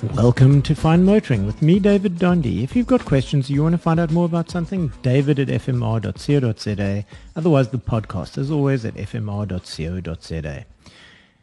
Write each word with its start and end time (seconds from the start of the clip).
Welcome 0.00 0.62
to 0.62 0.76
Fine 0.76 1.04
Motoring 1.04 1.44
with 1.44 1.60
me, 1.60 1.80
David 1.80 2.20
Donde. 2.20 2.46
If 2.46 2.76
you've 2.76 2.86
got 2.86 3.04
questions, 3.04 3.50
you 3.50 3.64
want 3.64 3.72
to 3.72 3.78
find 3.78 3.98
out 3.98 4.12
more 4.12 4.26
about 4.26 4.48
something, 4.48 4.92
david 5.02 5.40
at 5.40 5.48
fmr.co.za. 5.48 7.04
Otherwise, 7.34 7.70
the 7.70 7.78
podcast, 7.78 8.38
is 8.38 8.48
always, 8.48 8.84
at 8.84 8.94
fmr.co.za. 8.94 10.64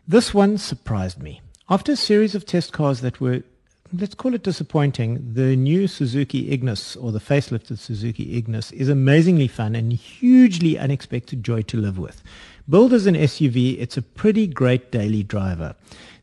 This 0.08 0.34
one 0.34 0.58
surprised 0.58 1.22
me. 1.22 1.42
After 1.70 1.92
a 1.92 1.98
series 1.98 2.34
of 2.34 2.46
test 2.46 2.72
cars 2.72 3.02
that 3.02 3.20
were, 3.20 3.44
let's 3.92 4.16
call 4.16 4.34
it 4.34 4.44
disappointing, 4.44 5.34
the 5.34 5.58
new 5.58 5.86
Suzuki 5.86 6.50
Ignis, 6.50 6.96
or 6.96 7.12
the 7.12 7.20
facelifted 7.20 7.78
Suzuki 7.78 8.38
Ignis, 8.38 8.72
is 8.72 8.88
amazingly 8.88 9.50
fun 9.50 9.76
and 9.76 9.92
hugely 9.92 10.80
unexpected 10.80 11.44
joy 11.44 11.62
to 11.64 11.82
live 11.82 11.98
with. 11.98 12.24
Built 12.68 12.94
as 12.94 13.06
an 13.06 13.16
SUV, 13.16 13.80
it's 13.80 13.96
a 13.96 14.02
pretty 14.02 14.48
great 14.48 14.92
daily 14.92 15.22
driver. 15.22 15.76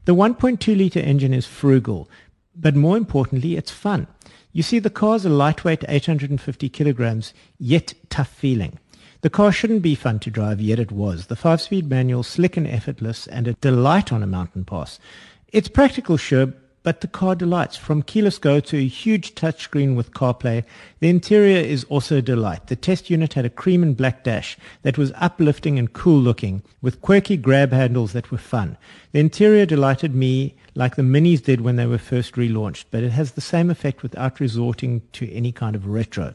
The 0.06 0.14
1.2 0.14 0.76
litre 0.76 0.98
engine 0.98 1.32
is 1.32 1.46
frugal, 1.46 2.10
but 2.56 2.74
more 2.74 2.96
importantly, 2.96 3.56
it's 3.56 3.70
fun. 3.70 4.08
You 4.52 4.64
see, 4.64 4.80
the 4.80 4.90
car's 4.90 5.24
a 5.24 5.30
lightweight 5.30 5.84
850 5.88 6.68
kilograms, 6.68 7.32
yet 7.58 7.94
tough 8.10 8.28
feeling. 8.28 8.78
The 9.20 9.30
car 9.30 9.52
shouldn't 9.52 9.82
be 9.82 9.94
fun 9.94 10.18
to 10.18 10.30
drive, 10.30 10.60
yet 10.60 10.80
it 10.80 10.90
was. 10.90 11.26
The 11.26 11.36
five-speed 11.36 11.88
manual, 11.88 12.24
slick 12.24 12.56
and 12.56 12.66
effortless, 12.66 13.28
and 13.28 13.46
a 13.46 13.52
delight 13.54 14.12
on 14.12 14.24
a 14.24 14.26
mountain 14.26 14.64
pass. 14.64 14.98
It's 15.52 15.68
practical, 15.68 16.16
sure, 16.16 16.52
but 16.82 17.00
the 17.00 17.06
car 17.06 17.34
delights. 17.34 17.76
From 17.76 18.02
keyless 18.02 18.38
go 18.38 18.60
to 18.60 18.76
a 18.76 18.86
huge 18.86 19.34
touchscreen 19.34 19.94
with 19.94 20.12
CarPlay, 20.12 20.64
the 21.00 21.08
interior 21.08 21.58
is 21.58 21.84
also 21.84 22.18
a 22.18 22.22
delight. 22.22 22.66
The 22.66 22.76
test 22.76 23.10
unit 23.10 23.34
had 23.34 23.44
a 23.44 23.50
cream 23.50 23.82
and 23.82 23.96
black 23.96 24.24
dash 24.24 24.56
that 24.82 24.98
was 24.98 25.12
uplifting 25.16 25.78
and 25.78 25.92
cool 25.92 26.20
looking, 26.20 26.62
with 26.80 27.00
quirky 27.00 27.36
grab 27.36 27.72
handles 27.72 28.12
that 28.12 28.30
were 28.30 28.38
fun. 28.38 28.76
The 29.12 29.20
interior 29.20 29.66
delighted 29.66 30.14
me 30.14 30.54
like 30.74 30.96
the 30.96 31.02
Minis 31.02 31.42
did 31.42 31.60
when 31.60 31.76
they 31.76 31.86
were 31.86 31.98
first 31.98 32.34
relaunched, 32.34 32.86
but 32.90 33.02
it 33.02 33.12
has 33.12 33.32
the 33.32 33.40
same 33.40 33.70
effect 33.70 34.02
without 34.02 34.40
resorting 34.40 35.02
to 35.12 35.30
any 35.32 35.52
kind 35.52 35.76
of 35.76 35.86
retro. 35.86 36.34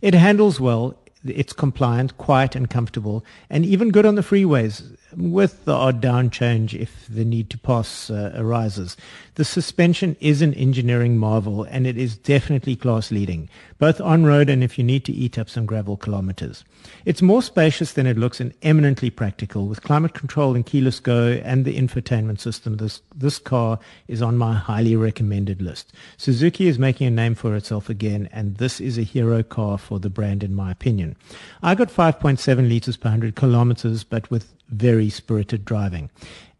It 0.00 0.14
handles 0.14 0.58
well, 0.58 0.98
it's 1.24 1.52
compliant, 1.52 2.18
quiet 2.18 2.54
and 2.54 2.68
comfortable, 2.68 3.24
and 3.48 3.64
even 3.64 3.90
good 3.90 4.06
on 4.06 4.14
the 4.14 4.22
freeways 4.22 4.93
with 5.16 5.64
the 5.64 5.72
odd 5.72 6.00
down 6.00 6.30
change 6.30 6.74
if 6.74 7.06
the 7.08 7.24
need 7.24 7.50
to 7.50 7.58
pass 7.58 8.10
uh, 8.10 8.32
arises. 8.36 8.96
The 9.34 9.44
suspension 9.44 10.16
is 10.20 10.42
an 10.42 10.54
engineering 10.54 11.18
marvel 11.18 11.64
and 11.64 11.86
it 11.86 11.96
is 11.96 12.16
definitely 12.16 12.76
class 12.76 13.10
leading, 13.10 13.48
both 13.78 14.00
on 14.00 14.24
road 14.24 14.48
and 14.48 14.62
if 14.62 14.78
you 14.78 14.84
need 14.84 15.04
to 15.04 15.12
eat 15.12 15.38
up 15.38 15.48
some 15.48 15.66
gravel 15.66 15.96
kilometers. 15.96 16.64
It's 17.04 17.22
more 17.22 17.42
spacious 17.42 17.92
than 17.92 18.06
it 18.06 18.18
looks 18.18 18.40
and 18.40 18.54
eminently 18.62 19.10
practical 19.10 19.66
with 19.66 19.82
climate 19.82 20.14
control 20.14 20.54
and 20.54 20.64
keyless 20.64 21.00
go 21.00 21.40
and 21.44 21.64
the 21.64 21.76
infotainment 21.76 22.40
system. 22.40 22.76
This, 22.76 23.02
this 23.14 23.38
car 23.38 23.78
is 24.08 24.22
on 24.22 24.36
my 24.36 24.54
highly 24.54 24.96
recommended 24.96 25.62
list. 25.62 25.92
Suzuki 26.16 26.68
is 26.68 26.78
making 26.78 27.06
a 27.06 27.10
name 27.10 27.34
for 27.34 27.54
itself 27.56 27.88
again 27.88 28.28
and 28.32 28.56
this 28.56 28.80
is 28.80 28.98
a 28.98 29.02
hero 29.02 29.42
car 29.42 29.78
for 29.78 29.98
the 29.98 30.10
brand 30.10 30.42
in 30.42 30.54
my 30.54 30.70
opinion. 30.70 31.16
I 31.62 31.74
got 31.74 31.88
5.7 31.88 32.68
liters 32.68 32.96
per 32.96 33.08
100 33.08 33.34
kilometers 33.34 34.04
but 34.04 34.30
with 34.30 34.54
very 34.68 35.10
spirited 35.10 35.64
driving. 35.64 36.10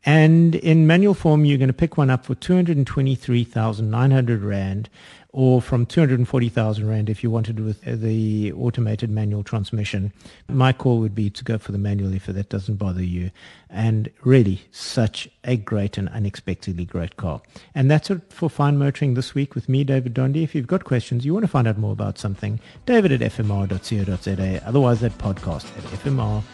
And 0.06 0.54
in 0.56 0.86
manual 0.86 1.14
form, 1.14 1.44
you're 1.44 1.58
going 1.58 1.68
to 1.68 1.72
pick 1.72 1.96
one 1.96 2.10
up 2.10 2.26
for 2.26 2.34
223,900 2.34 4.42
Rand 4.42 4.90
or 5.34 5.60
from 5.60 5.84
240,000 5.84 6.88
Rand 6.88 7.10
if 7.10 7.24
you 7.24 7.30
wanted 7.30 7.58
with 7.58 7.82
the 7.82 8.52
automated 8.52 9.10
manual 9.10 9.42
transmission. 9.42 10.12
My 10.48 10.72
call 10.72 11.00
would 11.00 11.14
be 11.14 11.28
to 11.30 11.42
go 11.42 11.58
for 11.58 11.72
the 11.72 11.78
manual 11.78 12.14
if 12.14 12.26
that 12.26 12.50
doesn't 12.50 12.76
bother 12.76 13.02
you. 13.02 13.32
And 13.68 14.10
really, 14.22 14.62
such 14.70 15.28
a 15.42 15.56
great 15.56 15.98
and 15.98 16.08
unexpectedly 16.10 16.84
great 16.84 17.16
car. 17.16 17.42
And 17.74 17.90
that's 17.90 18.10
it 18.10 18.32
for 18.32 18.48
Fine 18.48 18.78
Motoring 18.78 19.14
this 19.14 19.34
week 19.34 19.56
with 19.56 19.68
me, 19.68 19.82
David 19.82 20.14
Donde. 20.14 20.36
If 20.36 20.54
you've 20.54 20.68
got 20.68 20.84
questions, 20.84 21.24
you 21.24 21.34
want 21.34 21.42
to 21.44 21.48
find 21.48 21.66
out 21.66 21.78
more 21.78 21.92
about 21.92 22.16
something, 22.16 22.60
david 22.86 23.10
at 23.10 23.32
fmr.co.za. 23.32 24.62
Otherwise, 24.64 25.00
that 25.00 25.18
podcast 25.18 25.66
at 25.76 25.82
fmr.co.za. 25.98 26.44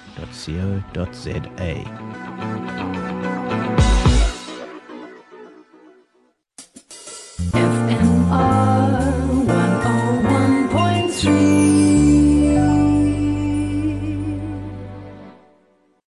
If 7.41 7.80